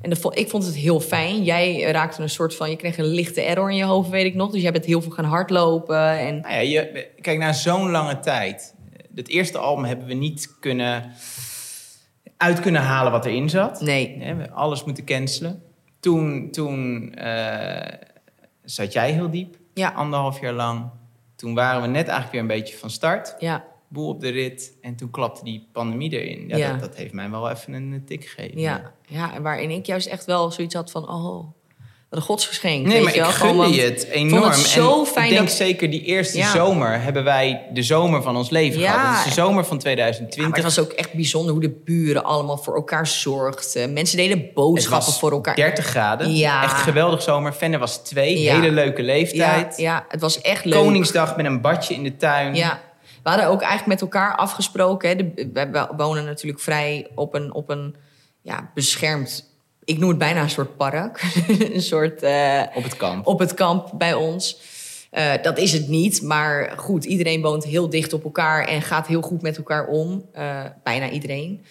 En 0.00 0.10
ik 0.30 0.48
vond 0.48 0.64
het 0.64 0.74
heel 0.74 1.00
fijn. 1.00 1.44
Jij 1.44 1.80
raakte 1.80 2.22
een 2.22 2.30
soort 2.30 2.54
van... 2.54 2.70
Je 2.70 2.76
kreeg 2.76 2.98
een 2.98 3.04
lichte 3.04 3.40
error 3.40 3.70
in 3.70 3.76
je 3.76 3.84
hoofd, 3.84 4.10
weet 4.10 4.24
ik 4.24 4.34
nog. 4.34 4.50
Dus 4.50 4.62
jij 4.62 4.72
bent 4.72 4.84
heel 4.84 5.02
veel 5.02 5.10
gaan 5.10 5.24
hardlopen. 5.24 6.18
En... 6.18 6.40
Nou 6.40 6.54
ja, 6.54 6.60
je, 6.60 7.08
kijk, 7.20 7.38
na 7.38 7.52
zo'n 7.52 7.90
lange 7.90 8.18
tijd... 8.18 8.74
Het 9.14 9.28
eerste 9.28 9.58
album 9.58 9.84
hebben 9.84 10.06
we 10.06 10.14
niet 10.14 10.56
kunnen... 10.60 11.12
uit 12.36 12.60
kunnen 12.60 12.82
halen 12.82 13.12
wat 13.12 13.26
erin 13.26 13.50
zat. 13.50 13.80
Nee. 13.80 14.16
we 14.18 14.24
hebben 14.24 14.52
alles 14.52 14.84
moeten 14.84 15.04
cancelen. 15.04 15.62
Toen, 16.00 16.50
toen 16.50 17.12
uh, 17.18 17.80
zat 18.64 18.92
jij 18.92 19.12
heel 19.12 19.30
diep. 19.30 19.56
Ja. 19.74 19.88
Anderhalf 19.88 20.40
jaar 20.40 20.52
lang. 20.52 20.90
Toen 21.36 21.54
waren 21.54 21.82
we 21.82 21.88
net 21.88 22.08
eigenlijk 22.08 22.32
weer 22.32 22.40
een 22.40 22.60
beetje 22.60 22.76
van 22.76 22.90
start. 22.90 23.34
Ja. 23.38 23.64
Boel 23.88 24.08
op 24.08 24.20
de 24.20 24.28
rit. 24.28 24.72
En 24.80 24.96
toen 24.96 25.10
klapte 25.10 25.44
die 25.44 25.68
pandemie 25.72 26.10
erin. 26.10 26.48
Ja, 26.48 26.56
Ja. 26.56 26.70
Dat, 26.70 26.80
dat 26.80 26.96
heeft 26.96 27.12
mij 27.12 27.30
wel 27.30 27.50
even 27.50 27.72
een 27.72 28.02
tik 28.06 28.24
gegeven. 28.26 28.60
Ja, 28.60 28.92
ja, 29.06 29.40
waarin 29.40 29.70
ik 29.70 29.86
juist 29.86 30.06
echt 30.06 30.24
wel 30.24 30.50
zoiets 30.50 30.74
had 30.74 30.90
van... 30.90 31.08
oh, 31.08 31.46
wat 32.10 32.18
een 32.20 32.24
godsgeschenk. 32.26 32.86
Nee, 32.86 32.94
weet 32.94 33.02
maar 33.04 33.12
je 33.12 33.18
ik 33.18 33.24
wel? 33.24 33.32
gunde 33.34 33.52
Gewoon, 33.62 33.72
je 33.72 33.80
het 33.80 34.02
ik 34.06 34.12
enorm. 34.12 34.42
vond 34.42 34.54
het 34.54 34.64
zo 34.66 35.00
en 35.00 35.06
fijn 35.06 35.24
ik 35.26 35.32
denk 35.34 35.46
dat- 35.46 35.56
zeker 35.56 35.90
die 35.90 36.02
eerste 36.02 36.38
Ja. 36.38 36.50
zomer 36.52 37.02
hebben 37.02 37.24
wij 37.24 37.62
de 37.72 37.82
zomer 37.82 38.22
van 38.22 38.36
ons 38.36 38.50
leven 38.50 38.80
Ja. 38.80 38.92
gehad. 38.92 39.16
Dat 39.16 39.26
is 39.26 39.34
de 39.34 39.40
zomer 39.40 39.64
van 39.64 39.76
Ja, 39.76 39.82
2020. 39.82 40.46
maar 40.48 40.54
het 40.64 40.74
was 40.76 40.78
ook 40.84 40.92
echt 40.92 41.12
bijzonder 41.12 41.52
hoe 41.52 41.60
de 41.60 41.80
buren 41.84 42.24
allemaal 42.24 42.56
voor 42.56 42.74
elkaar 42.74 43.06
zorgden. 43.06 43.92
Mensen 43.92 44.16
deden 44.16 44.50
boodschappen 44.54 45.12
voor 45.12 45.30
elkaar. 45.32 45.54
30 45.54 45.84
graden. 45.84 46.34
Ja. 46.34 46.62
Echt 46.62 46.80
geweldig 46.82 47.22
zomer. 47.22 47.52
Fenne 47.52 47.78
was 47.78 47.96
twee. 48.04 48.50
Hele 48.50 48.70
leuke 48.70 49.02
leeftijd. 49.02 49.76
ja, 49.76 50.04
het 50.08 50.20
was 50.20 50.40
echt 50.40 50.64
leuk. 50.64 50.78
Koningsdag 50.82 51.36
met 51.36 51.46
een 51.46 51.60
badje 51.60 51.94
in 51.94 52.02
de 52.02 52.16
tuin. 52.16 52.54
Ja. 52.54 52.80
We 53.28 53.34
hadden 53.34 53.52
ook 53.52 53.62
eigenlijk 53.62 54.00
met 54.00 54.00
elkaar 54.00 54.36
afgesproken. 54.36 55.08
Hè. 55.08 55.16
De, 55.16 55.50
wij 55.70 55.88
wonen 55.96 56.24
natuurlijk 56.24 56.60
vrij 56.60 57.06
op 57.14 57.34
een, 57.34 57.54
op 57.54 57.68
een 57.68 57.96
ja, 58.42 58.70
beschermd... 58.74 59.44
Ik 59.84 59.98
noem 59.98 60.08
het 60.08 60.18
bijna 60.18 60.42
een 60.42 60.50
soort 60.50 60.76
park. 60.76 61.22
een 61.74 61.82
soort... 61.82 62.22
eh, 62.22 62.62
Op 62.74 62.82
het 62.82 62.96
kamp. 62.96 63.26
op 63.26 63.38
het 63.38 63.54
kamp 63.54 63.90
bij 63.94 64.14
ons. 64.14 64.60
Uh, 65.12 65.32
dat 65.42 65.58
is 65.58 65.72
het 65.72 65.88
niet, 65.88 66.22
maar 66.22 66.72
goed, 66.76 67.04
iedereen 67.04 67.42
woont 67.42 67.64
heel 67.64 67.90
dicht 67.90 68.12
op 68.12 68.24
elkaar 68.24 68.64
en 68.64 68.82
gaat 68.82 69.06
heel 69.06 69.22
goed 69.22 69.42
met 69.42 69.56
elkaar 69.56 69.86
om. 69.86 70.24
Uh, 70.38 70.64
bijna 70.82 71.10
iedereen. 71.10 71.64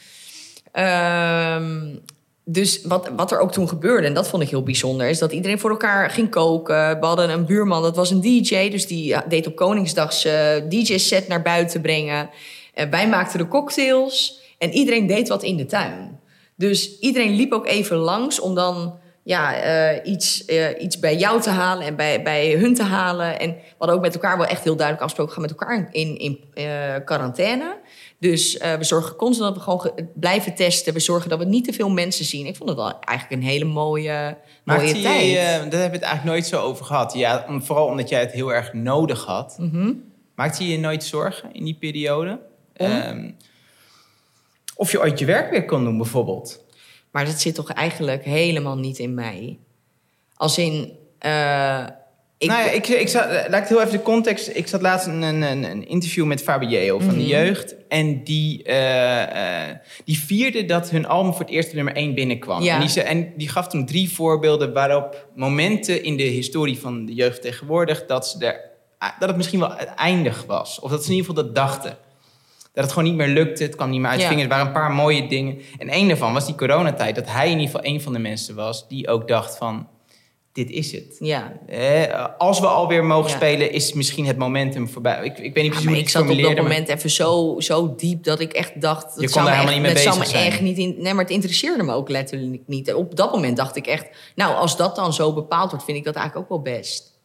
Dus 2.50 2.82
wat, 2.82 3.10
wat 3.16 3.32
er 3.32 3.39
ook 3.39 3.51
toen 3.51 3.70
gebeurde, 3.70 4.08
en 4.08 4.13
dat 4.13 4.27
vond 4.27 4.44
ik 4.44 4.50
heel 4.50 4.63
bijzonder, 4.63 5.10
is 5.10 5.20
dat 5.20 5.32
iedereen 5.32 5.60
voor 5.60 5.70
elkaar 5.70 6.10
ging 6.10 6.30
koken. 6.30 7.00
We 7.00 7.06
hadden 7.06 7.30
een 7.30 7.46
buurman, 7.46 7.82
dat 7.82 7.96
was 7.96 8.12
een 8.12 8.22
DJ, 8.22 8.70
dus 8.70 8.88
die 8.88 9.16
deed 9.27 9.48
op 9.48 9.56
Koningsdag 9.56 10.13
zijn 10.13 10.70
DJ-set 10.70 11.27
naar 11.27 11.42
buiten 11.42 11.82
brengen. 11.82 12.30
Uh, 12.75 12.86
wij 12.89 13.08
maakten 13.08 13.39
de 13.39 13.48
cocktails 13.48 14.42
en 14.58 14.72
iedereen 14.72 15.08
deed 15.08 15.27
wat 15.27 15.44
in 15.44 15.58
de 15.58 15.66
tuin. 15.66 16.20
Dus 16.56 17.00
iedereen 17.00 17.36
liep 17.36 17.51
ook 17.51 17.68
even 17.68 17.98
langs 17.98 18.39
om 18.39 18.56
dan 18.56 19.00
ja, 19.28 19.56
eh, 19.56 20.12
iets, 20.12 20.46
eh, 20.46 20.82
iets 20.84 21.00
bij 21.00 21.16
jou 21.16 21.42
te 21.42 21.50
halen 21.50 21.86
en 21.86 21.96
bij, 21.96 22.22
bij 22.24 22.52
hun 22.52 22.74
te 22.74 22.84
halen. 22.84 23.40
En 23.40 23.50
we 23.50 23.62
hadden 23.78 23.96
ook 23.96 24.02
met 24.04 24.14
elkaar 24.14 24.38
wel 24.38 24.46
echt 24.46 24.64
heel 24.64 24.76
duidelijk 24.76 25.06
afgesproken... 25.06 25.36
we 25.36 25.42
gaan 25.42 25.50
met 25.52 25.60
elkaar 25.62 25.94
in, 25.94 26.18
in 26.20 26.40
eh, 26.54 26.96
quarantaine. 27.06 27.78
Dus 28.20 28.58
we 28.58 28.84
zorgen 28.84 29.16
constant 29.16 29.48
dat 29.48 29.58
we 29.58 29.64
gewoon 29.64 29.82
ge- 29.82 30.08
blijven 30.16 30.56
testen. 30.56 30.94
We 30.94 31.00
zorgen 31.00 31.30
dat 31.30 31.40
we 31.40 31.46
niet 31.46 31.66
te 31.66 31.74
veel 31.74 31.90
mensen 31.90 32.26
zien. 32.26 32.46
Ik 32.46 32.56
vond 32.56 32.70
het 32.70 32.78
wel 32.78 33.00
eigenlijk 33.00 33.42
een 33.42 33.48
hele 33.48 33.66
mooie, 33.66 34.38
mooie 34.64 34.80
tijd. 35.02 35.34
daar 35.36 35.52
hebben 35.62 35.70
we 35.72 35.96
het 35.96 36.02
eigenlijk 36.02 36.24
nooit 36.24 36.46
zo 36.46 36.62
over 36.62 36.86
gehad. 36.86 37.14
Ja, 37.14 37.46
om- 37.48 37.64
vooral 37.64 37.86
omdat 37.88 38.10
jij 38.10 38.20
het 38.20 38.32
heel 38.32 38.54
erg 38.54 38.74
nodig 38.74 39.26
had. 39.26 39.56
Mhm. 39.60 39.92
Maakte 40.36 40.64
je 40.66 40.72
je 40.72 40.80
nooit 40.80 41.04
zorgen 41.04 41.54
in 41.54 41.64
die 41.64 41.78
periode? 41.80 42.40
Ehm, 42.74 43.32
of 44.76 44.92
je 44.92 45.00
ooit 45.00 45.20
je 45.20 45.26
werk 45.26 45.50
weer 45.52 45.66
kon 45.66 45.84
doen, 45.84 45.98
bijvoorbeeld. 45.98 46.66
Maar 47.18 47.26
dat 47.26 47.42
zit 47.42 47.56
toch 47.56 47.72
eigenlijk 47.72 48.24
helemaal 48.24 48.78
niet 48.78 48.98
in 49.00 49.14
mij. 49.14 49.58
Als 50.36 50.58
in... 50.58 50.92
eh, 51.20 51.86
ik, 52.38 52.48
nou 52.50 52.64
ja, 52.66 52.70
ik, 52.72 52.88
ik 52.88 53.08
zat, 53.08 53.26
laat 53.50 53.62
ik 53.62 53.68
heel 53.68 53.80
even 53.82 53.92
de 53.92 54.02
context. 54.02 54.50
Ik 54.54 54.68
zat 54.68 54.82
laatst 54.82 55.08
in 55.08 55.22
een, 55.22 55.42
een, 55.42 55.64
een 55.64 55.88
interview 55.88 56.26
met 56.26 56.44
Fabiello 56.44 57.00
van 57.00 57.08
de 57.10 57.14
Mhm. 57.20 57.28
jeugd. 57.28 57.76
En 57.88 58.24
die, 58.24 58.64
eh, 58.64 59.70
eh, 59.70 59.76
die 60.06 60.20
vierde 60.20 60.66
dat 60.66 60.90
hun 60.90 61.08
album 61.08 61.32
voor 61.32 61.42
het 61.46 61.50
eerst 61.54 61.74
nummer 61.74 61.96
1 61.96 62.14
binnenkwam. 62.14 62.62
Ja. 62.64 62.74
En, 62.74 62.80
die, 62.80 62.90
ze- 62.90 63.02
en 63.02 63.34
die 63.38 63.50
gaf 63.50 63.68
toen 63.68 63.86
drie 63.86 64.12
voorbeelden 64.12 64.74
waarop 64.74 65.28
momenten 65.36 66.04
in 66.04 66.18
de 66.18 66.24
historie 66.24 66.80
van 66.80 67.06
de 67.06 67.14
jeugd 67.14 67.42
tegenwoordig... 67.42 68.06
dat, 68.06 68.28
ze 68.28 68.46
er, 68.46 68.60
dat 69.20 69.28
het 69.28 69.38
misschien 69.38 69.60
wel 69.60 69.76
eindig 69.96 70.44
was. 70.46 70.80
Of 70.80 70.90
dat 70.92 71.04
ze 71.04 71.10
in 71.12 71.16
ieder 71.16 71.30
geval 71.30 71.44
dat 71.46 71.56
dachten. 71.56 71.98
Dat 72.78 72.86
het 72.86 72.94
gewoon 72.96 73.10
niet 73.10 73.18
meer 73.18 73.28
lukte, 73.28 73.64
het 73.64 73.76
kwam 73.76 73.90
niet 73.90 74.02
meer 74.02 74.10
uit 74.10 74.20
Ja. 74.22 74.28
vingers. 74.28 74.44
Er 74.48 74.50
waren 74.54 74.68
een 74.68 74.74
paar 74.74 74.92
mooie 74.92 75.28
dingen. 75.28 75.58
En 75.78 75.90
één 75.90 76.08
daarvan 76.08 76.34
was 76.34 76.46
die 76.46 76.56
coronatijd. 76.56 77.16
Dat 77.16 77.28
hij 77.32 77.46
in 77.46 77.60
ieder 77.60 77.66
geval 77.66 77.86
een 77.94 78.02
van 78.02 78.14
de 78.14 78.20
mensen 78.20 78.56
was 78.56 78.88
die 78.88 79.08
ook 79.08 79.28
dacht 79.28 79.58
van... 79.58 79.88
dit 80.54 80.70
is 80.70 80.92
het. 80.92 81.16
ja, 81.20 81.54
Eh, 81.68 82.26
als 82.38 82.60
we 82.60 82.68
alweer 82.68 83.06
mogen 83.06 83.30
Ja. 83.30 83.36
spelen, 83.36 83.72
is 83.72 83.94
misschien 83.94 84.26
het 84.26 84.38
momentum 84.38 84.90
voorbij. 84.90 85.20
Ik, 85.26 85.38
ik 85.38 85.54
weet 85.54 85.64
niet 85.64 85.64
Ja, 85.64 85.70
precies 85.70 85.86
hoe 85.88 85.98
ik 85.98 86.10
zat 86.10 86.30
op 86.30 86.42
dat 86.42 86.56
moment 86.64 86.88
even 86.90 87.10
zo, 87.10 87.56
zo 87.60 87.96
diep 87.96 88.24
dat 88.24 88.40
ik 88.40 88.54
echt 88.54 88.82
dacht... 88.82 89.04
Dat 89.04 89.16
kon 89.16 89.28
zou 89.30 89.46
daar 89.46 89.54
helemaal 89.56 89.74
echt, 89.74 89.84
niet 89.84 89.94
mee 89.94 90.04
bezig 90.06 90.18
me 90.20 90.26
zijn. 90.26 90.46
echt 90.46 90.62
niet 90.62 90.78
in, 90.78 90.96
Nee, 90.98 91.14
maar 91.14 91.24
het 91.24 91.34
interesseerde 91.34 91.84
me 91.84 91.94
ook 91.94 92.10
letterlijk 92.10 92.64
niet. 92.66 92.94
Op 92.94 93.16
dat 93.16 93.32
moment 93.32 93.58
dacht 93.58 93.76
ik 93.76 93.88
echt... 93.88 94.06
Nou, 94.36 94.56
als 94.56 94.78
dat 94.78 94.96
dan 94.96 95.14
zo 95.14 95.34
bepaald 95.34 95.70
wordt, 95.70 95.86
vind 95.86 95.98
ik 95.98 96.04
dat 96.04 96.16
eigenlijk 96.16 96.52
ook 96.52 96.64
wel 96.64 96.74
best. 96.74 97.20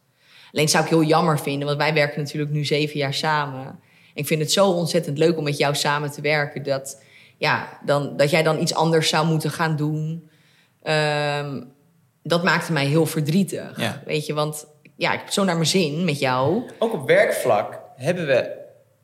Alleen 0.51 0.69
zou 0.69 0.83
ik 0.83 0.89
heel 0.89 1.03
jammer 1.03 1.39
vinden, 1.39 1.65
want 1.67 1.77
wij 1.79 1.93
werken 1.93 2.19
natuurlijk 2.21 2.51
nu 2.51 2.65
zeven 2.65 2.97
jaar 2.99 3.13
samen. 3.13 3.79
Ik 4.13 4.27
vind 4.27 4.41
het 4.41 4.51
zo 4.51 4.69
ontzettend 4.69 5.17
leuk 5.17 5.37
om 5.37 5.43
met 5.43 5.57
jou 5.57 5.75
samen 5.75 6.11
te 6.11 6.21
werken... 6.21 6.63
dat, 6.63 7.01
ja, 7.37 7.79
dan, 7.85 8.17
dat 8.17 8.29
jij 8.29 8.43
dan 8.43 8.61
iets 8.61 8.73
anders 8.73 9.09
zou 9.09 9.27
moeten 9.27 9.51
gaan 9.51 9.75
doen... 9.75 10.29
Ehm, 10.81 11.61
dat 12.23 12.43
maakte 12.43 12.71
mij 12.71 12.85
heel 12.85 13.05
verdrietig. 13.05 13.79
Ja. 13.79 14.01
Weet 14.05 14.25
je, 14.25 14.33
want 14.33 14.67
ja, 14.95 15.13
ik 15.13 15.19
heb 15.19 15.29
zo 15.29 15.43
naar 15.43 15.55
mijn 15.55 15.67
zin 15.67 16.05
met 16.05 16.19
jou. 16.19 16.63
Ook 16.79 16.93
op 16.93 17.07
werkvlak 17.07 17.79
hebben 17.95 18.27
we 18.27 18.62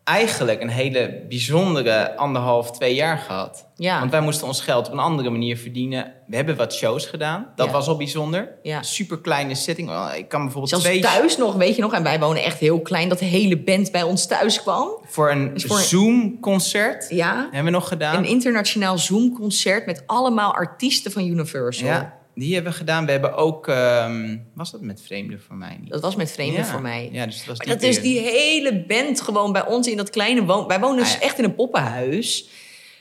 eigenlijk 0.09 0.61
een 0.61 0.69
hele 0.69 1.25
bijzondere 1.29 2.17
anderhalf, 2.17 2.71
twee 2.71 2.93
jaar 2.95 3.17
gehad. 3.17 3.67
Ja. 3.75 3.99
Want 3.99 4.11
wij 4.11 4.21
moesten 4.21 4.47
ons 4.47 4.61
geld 4.61 4.87
op 4.87 4.93
een 4.93 4.99
andere 4.99 5.29
manier 5.29 5.57
verdienen. 5.57 6.13
We 6.27 6.35
hebben 6.35 6.55
wat 6.55 6.73
shows 6.73 7.05
gedaan. 7.05 7.47
Dat 7.55 7.65
Ja. 7.65 7.71
was 7.71 7.87
al 7.87 7.97
bijzonder. 7.97 8.49
Ja. 8.63 8.81
Super 8.83 9.19
kleine 9.19 9.55
setting. 9.55 9.89
Ik 10.17 10.27
kan 10.29 10.39
bijvoorbeeld 10.41 10.69
Zelfs 10.69 10.85
twee 10.85 10.99
thuis 11.01 11.37
nog, 11.37 11.55
weet 11.55 11.75
je 11.75 11.81
nog? 11.81 11.93
En 11.93 12.03
wij 12.03 12.19
wonen 12.19 12.43
echt 12.43 12.59
heel 12.59 12.81
klein, 12.81 13.09
dat 13.09 13.19
de 13.19 13.25
hele 13.25 13.57
band 13.57 13.91
bij 13.91 14.03
ons 14.03 14.27
thuis 14.27 14.61
kwam. 14.61 14.97
voor 15.05 15.31
een 15.31 15.51
voor 15.61 15.77
een- 15.77 15.83
Zoom-concert 15.83 17.05
Ja, 17.09 17.41
hebben 17.41 17.63
we 17.63 17.69
nog 17.69 17.87
gedaan. 17.87 18.15
een 18.17 18.25
internationaal 18.25 18.97
Zoom-concert 18.97 19.85
met 19.85 20.03
allemaal 20.05 20.53
artiesten 20.53 21.11
van 21.11 21.25
Universal. 21.25 21.87
ja, 21.87 22.17
die 22.35 22.53
hebben 22.53 22.71
we 22.71 22.77
gedaan. 22.77 23.05
We 23.05 23.11
hebben 23.11 23.35
ook, 23.35 23.67
ehm, 23.67 24.37
was 24.53 24.71
dat 24.71 24.81
met 24.81 25.01
Vreemden 25.01 25.41
voor 25.41 25.55
mij 25.55 25.77
niet? 25.81 25.89
Dat 25.91 26.01
was 26.01 26.15
met 26.15 26.31
vreemden 26.31 26.59
Ja. 26.59 26.65
voor 26.65 26.81
mij. 26.81 27.09
Ja, 27.11 27.25
dus 27.25 27.37
dat 27.37 27.45
was 27.45 27.57
Maar 27.57 27.67
dat 27.67 27.83
is 27.83 28.01
die 28.01 28.19
hele 28.19 28.85
band 28.87 29.21
gewoon 29.21 29.51
bij 29.51 29.65
ons 29.65 29.87
in 29.87 29.97
dat 29.97 30.09
kleine 30.09 30.45
woon... 30.45 30.67
Wij 30.67 30.79
wonen 30.79 30.97
dus 30.97 31.13
Ah, 31.13 31.19
ja. 31.19 31.25
echt 31.25 31.37
in 31.37 31.43
een 31.43 31.55
poppenhuis. 31.55 32.49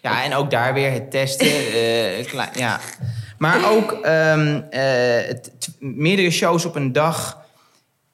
Ja, 0.02 0.24
en 0.24 0.34
ook 0.34 0.50
daar 0.50 0.74
weer 0.74 0.92
het 0.92 1.10
testen. 1.10 1.46
eh, 1.74 2.26
klein, 2.26 2.50
ja. 2.54 2.80
Maar 3.38 3.70
ook 3.70 3.92
ehm, 3.92 4.60
eh, 4.70 5.34
meerdere 5.78 6.30
shows 6.30 6.64
op 6.64 6.74
een 6.76 6.92
dag 6.92 7.38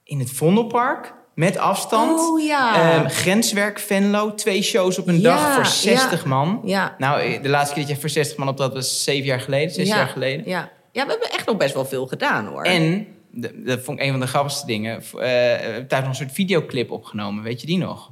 in 0.05 0.19
het 0.19 0.31
Vondelpark. 0.31 1.13
Met 1.35 1.57
afstand. 1.57 2.21
Oh 2.21 2.43
ja. 2.45 2.95
Ehm, 2.95 3.09
grenswerk 3.09 3.79
Venlo. 3.79 4.35
Twee 4.35 4.63
shows 4.63 4.99
op 4.99 5.09
een 5.09 5.21
Ja, 5.21 5.37
dag 5.37 5.55
voor 5.55 5.67
60 5.67 6.23
ja. 6.23 6.29
man. 6.29 6.61
Ja. 6.65 6.95
Nou, 6.99 7.21
eh, 7.21 7.43
de 7.43 7.49
laatste 7.49 7.75
keer 7.75 7.83
dat 7.83 7.95
je 7.95 8.01
voor 8.01 8.09
60 8.09 8.37
man 8.37 8.49
op 8.49 8.57
dat 8.57 8.73
was 8.73 9.05
zeven 9.05 9.25
jaar 9.27 9.41
geleden. 9.41 9.75
Zes 9.75 9.89
ja. 9.89 9.97
jaar 9.97 10.09
geleden. 10.09 10.71
Ja. 10.95 11.05
we 11.05 11.11
hebben 11.11 11.31
echt 11.31 11.47
nog 11.47 11.57
best 11.57 11.75
wel 11.75 11.85
veel 11.85 12.07
gedaan 12.07 12.47
hoor. 12.47 12.63
En, 12.63 13.07
dat 13.55 13.81
vond 13.81 13.99
ik 13.99 14.05
een 14.05 14.11
van 14.11 14.21
de 14.21 14.27
grappigste 14.27 14.67
dingen. 14.67 14.97
eh, 14.97 15.03
we 15.13 15.19
hebben 15.27 15.87
thuis 15.89 16.03
nog 16.03 16.11
een 16.11 16.19
soort 16.19 16.33
videoclip 16.33 16.91
opgenomen. 16.91 17.43
Weet 17.43 17.61
je 17.61 17.67
die 17.67 17.79
nog? 17.79 18.11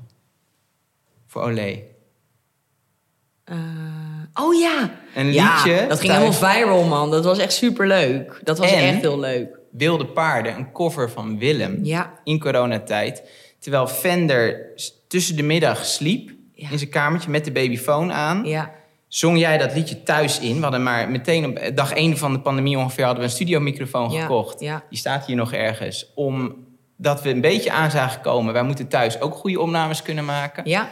Voor 1.27 1.43
Olé. 1.43 1.79
Eh, 3.45 3.57
oh 4.35 4.55
ja. 4.61 4.91
Een 5.15 5.33
Ja, 5.33 5.55
liedje. 5.55 5.87
dat 5.89 6.01
ging 6.01 6.13
thuis. 6.13 6.37
helemaal 6.39 6.53
viral 6.55 6.85
man. 6.85 7.11
Dat 7.11 7.25
was 7.25 7.39
echt 7.39 7.53
superleuk. 7.53 8.41
Dat 8.45 8.59
was 8.59 8.71
En- 8.71 8.79
echt 8.89 9.01
heel 9.01 9.19
leuk. 9.19 9.59
Wilde 9.71 10.07
Paarden, 10.07 10.57
een 10.57 10.73
cover 10.73 11.11
van 11.11 11.39
Willem. 11.39 11.79
Ja. 11.85 12.21
in 12.25 12.39
coronatijd. 12.41 13.23
Terwijl 13.59 13.87
Fender 13.87 14.73
tussen 15.09 15.37
de 15.37 15.43
middag 15.43 15.85
sliep 15.85 16.31
Ja. 16.55 16.71
in 16.71 16.79
zijn 16.79 16.91
kamertje 16.91 17.31
met 17.31 17.45
de 17.45 17.53
babyfoon 17.53 18.13
aan. 18.13 18.45
Ja. 18.45 18.75
Zong 19.13 19.39
jij 19.39 19.59
dat 19.59 19.75
liedje 19.75 20.03
thuis 20.03 20.39
in. 20.41 20.57
We 20.57 20.63
hadden 20.63 20.83
maar 20.83 21.11
meteen 21.11 21.45
op 21.45 21.77
dag 21.77 21.93
één 21.93 22.17
van 22.17 22.33
de 22.33 22.41
pandemie 22.41 22.79
ongeveer 22.79 23.05
hadden 23.05 23.23
we 23.23 23.29
een 23.29 23.35
studiomicrofoon 23.35 24.11
Ja, 24.11 24.21
gekocht. 24.21 24.61
ja. 24.61 24.85
Die 24.89 24.99
staat 24.99 25.27
hier 25.27 25.37
nog 25.37 25.53
ergens. 25.53 26.13
Omdat 26.15 27.23
we 27.23 27.31
een 27.31 27.41
beetje 27.41 27.73
aan 27.73 27.91
zagen 27.91 28.21
komen. 28.21 28.53
Wij 28.53 28.63
moeten 28.63 28.89
thuis 28.89 29.21
ook 29.21 29.35
goede 29.35 29.61
opnames 29.61 30.03
kunnen 30.03 30.25
maken. 30.25 30.69
Ja. 30.69 30.91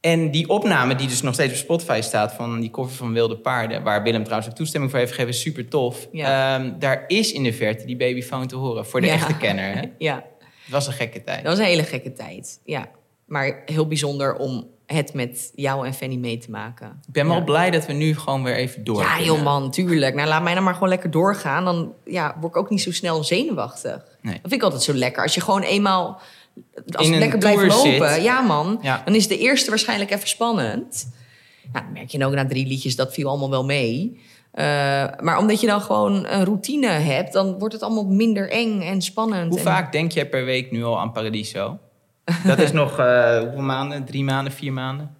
En 0.00 0.30
die 0.30 0.48
opname 0.48 0.94
die 0.94 1.08
dus 1.08 1.22
nog 1.22 1.34
steeds 1.34 1.52
op 1.52 1.58
Spotify 1.58 2.00
staat 2.02 2.32
van 2.32 2.60
die 2.60 2.70
cover 2.70 2.92
van 2.96 3.12
Wilde 3.12 3.36
Paarden, 3.36 3.82
waar 3.82 4.02
Willem 4.02 4.22
trouwens 4.22 4.50
ook 4.50 4.56
toestemming 4.56 4.90
voor 4.90 5.00
heeft 5.00 5.12
gegeven, 5.12 5.34
super 5.34 5.68
tof. 5.68 6.08
Ja. 6.12 6.56
Ehm, 6.56 6.78
daar 6.78 7.04
is 7.06 7.32
in 7.32 7.42
de 7.42 7.52
verte 7.52 7.84
die 7.86 7.96
babyfoon 7.96 8.46
te 8.46 8.56
horen 8.56 8.86
voor 8.86 9.00
de 9.00 9.10
echte 9.10 9.36
kenner. 9.36 9.74
Hè? 9.74 9.82
Ja. 9.98 10.14
Het 10.62 10.70
was 10.70 10.86
een 10.86 10.92
gekke 10.92 11.24
tijd. 11.24 11.38
Dat 11.42 11.50
was 11.56 11.58
een 11.58 11.70
hele 11.70 11.84
gekke 11.84 12.12
tijd. 12.12 12.60
Ja. 12.64 12.88
Maar 13.26 13.62
heel 13.66 13.86
bijzonder 13.86 14.36
om 14.36 14.66
het 14.92 15.14
met 15.14 15.52
jou 15.54 15.86
en 15.86 15.94
Fanny 15.94 16.16
mee 16.16 16.38
te 16.38 16.50
maken. 16.50 16.86
Ik 17.06 17.12
ben 17.12 17.26
wel 17.28 17.36
Ja. 17.36 17.42
blij 17.42 17.70
dat 17.70 17.86
we 17.86 17.92
nu 17.92 18.16
gewoon 18.16 18.42
weer 18.42 18.54
even 18.56 18.84
door 18.84 19.00
Ja, 19.02 19.20
joh 19.20 19.42
man, 19.42 19.70
tuurlijk. 19.70 20.14
Nou, 20.14 20.28
laat 20.28 20.42
mij 20.42 20.54
dan 20.54 20.62
maar 20.62 20.74
gewoon 20.74 20.88
lekker 20.88 21.10
doorgaan. 21.10 21.64
Dan 21.64 21.92
ja, 22.04 22.36
word 22.40 22.54
ik 22.54 22.60
ook 22.60 22.70
niet 22.70 22.82
zo 22.82 22.92
snel 22.92 23.24
zenuwachtig. 23.24 24.04
Nee. 24.20 24.32
Dat 24.32 24.40
vind 24.42 24.52
ik 24.52 24.62
altijd 24.62 24.82
zo 24.82 24.94
lekker. 24.94 25.22
Als 25.22 25.34
je 25.34 25.40
gewoon 25.40 25.62
eenmaal 25.62 26.20
als 26.92 27.06
In 27.06 27.12
het 27.12 27.12
een 27.12 27.18
lekker 27.18 27.38
blijft 27.38 27.84
lopen. 27.84 28.10
zit. 28.14 28.22
Ja, 28.22 28.40
man. 28.40 28.78
Ja. 28.82 29.02
Dan 29.04 29.14
is 29.14 29.28
de 29.28 29.38
eerste 29.38 29.70
waarschijnlijk 29.70 30.10
even 30.10 30.28
spannend. 30.28 31.12
Nou, 31.72 31.84
dan 31.84 31.92
merk 31.94 32.08
je 32.10 32.24
ook 32.26 32.34
na 32.34 32.46
drie 32.46 32.66
liedjes, 32.66 32.96
dat 32.96 33.12
viel 33.14 33.28
allemaal 33.28 33.50
wel 33.50 33.64
mee. 33.64 34.20
Eh, 34.52 34.64
maar 35.20 35.38
omdat 35.38 35.60
je 35.60 35.66
dan 35.66 35.80
gewoon 35.80 36.26
een 36.26 36.44
routine 36.44 36.86
hebt, 36.86 37.32
dan 37.32 37.58
wordt 37.58 37.74
het 37.74 37.82
allemaal 37.82 38.04
minder 38.06 38.50
eng 38.50 38.80
en 38.80 39.02
spannend. 39.02 39.48
Hoe 39.48 39.58
En- 39.58 39.64
vaak 39.64 39.92
denk 39.92 40.12
jij 40.12 40.28
per 40.28 40.44
week 40.44 40.70
nu 40.70 40.84
al 40.84 40.98
aan 41.00 41.12
Paradiso? 41.12 41.78
Dat 42.44 42.58
is 42.58 42.72
nog 42.82 42.98
eh, 42.98 43.38
hoeveel 43.38 43.62
maanden? 43.62 44.04
Drie 44.04 44.24
maanden, 44.24 44.52
vier 44.52 44.72
maanden? 44.72 45.16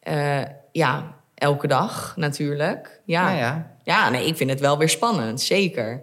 Eh, 0.00 0.42
ja, 0.72 1.14
elke 1.34 1.66
dag 1.66 2.12
natuurlijk. 2.16 3.00
Ja. 3.04 3.30
Ja. 3.30 3.76
Ja, 3.82 4.10
nee, 4.10 4.26
ik 4.26 4.36
vind 4.36 4.50
het 4.50 4.60
wel 4.60 4.78
weer 4.78 4.88
spannend, 4.88 5.40
zeker. 5.40 6.02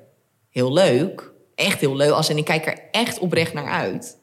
Heel 0.50 0.74
leuk. 0.74 1.32
Echt 1.56 1.80
heel 1.80 1.96
leuk. 1.96 2.12
Als 2.12 2.30
en 2.30 2.38
ik 2.38 2.46
kijk 2.46 2.66
er 2.66 2.80
echt 2.92 3.20
oprecht 3.20 3.54
naar 3.54 3.70
uit. 3.70 4.20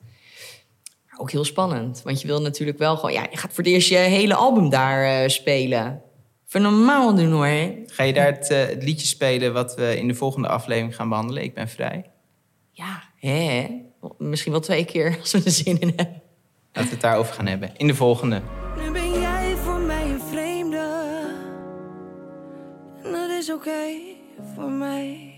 Maar 1.10 1.20
ook 1.20 1.30
heel 1.30 1.44
spannend. 1.44 2.02
Want 2.02 2.20
je 2.20 2.26
wil 2.26 2.40
natuurlijk 2.40 2.78
wel 2.78 2.96
gewoon... 2.96 3.12
Ja, 3.12 3.26
je 3.30 3.36
gaat 3.36 3.52
voor 3.52 3.64
het 3.64 3.72
eerst 3.72 3.88
je 3.88 3.96
hele 3.96 4.34
album 4.34 4.68
daar 4.68 5.04
eh, 5.04 5.28
spelen. 5.28 6.02
Even 6.46 6.62
normaal 6.62 7.14
doen 7.14 7.32
hoor. 7.32 7.74
Ga 7.86 8.02
je 8.02 8.12
daar 8.12 8.26
het, 8.26 8.48
het 8.48 8.82
liedje 8.82 9.06
spelen 9.06 9.52
wat 9.52 9.74
we 9.74 9.98
in 9.98 10.08
de 10.08 10.14
volgende 10.14 10.48
aflevering 10.48 10.96
gaan 10.96 11.08
behandelen? 11.08 11.42
Ik 11.42 11.54
ben 11.54 11.68
vrij. 11.68 12.10
Ja, 12.70 13.02
hè? 13.28 13.66
Misschien 14.18 14.52
wel 14.52 14.60
twee 14.60 14.84
keer 14.84 15.16
als 15.20 15.32
we 15.32 15.42
er 15.44 15.50
zin 15.50 15.80
in 15.80 15.92
hebben. 15.96 16.22
Laten 16.72 16.90
we 16.90 16.94
het 16.96 17.00
daarover 17.00 17.34
gaan 17.34 17.46
hebben. 17.46 17.76
In 17.76 17.86
de 17.86 17.94
volgende. 17.94 18.42
Nu 18.76 18.90
ben 18.90 19.20
jij 19.20 19.56
voor 19.56 19.80
mij 19.80 20.02
een 20.02 20.20
vreemde. 20.20 21.10
En 23.02 23.12
dat 23.12 23.30
is 23.30 23.52
oké 23.52 23.90
voor 24.54 24.70
mij. 24.70 25.31